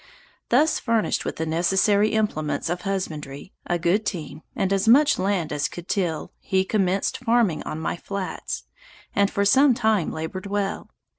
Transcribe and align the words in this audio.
Thus 0.49 0.79
furnished 0.79 1.25
with 1.25 1.35
the 1.35 1.45
necessary 1.45 2.09
implements 2.13 2.71
of 2.71 2.81
husbandry, 2.81 3.53
a 3.67 3.77
good 3.77 4.03
team, 4.03 4.41
and 4.55 4.73
as 4.73 4.87
much 4.87 5.19
land 5.19 5.53
as 5.53 5.67
he 5.67 5.69
could 5.69 5.87
till, 5.87 6.31
he 6.39 6.65
commenced 6.65 7.19
farming 7.23 7.61
on 7.65 7.79
my 7.79 7.97
flats, 7.97 8.63
and 9.15 9.29
for 9.29 9.45
some 9.45 9.75
time 9.75 10.11
labored 10.11 10.47
well. 10.47 10.89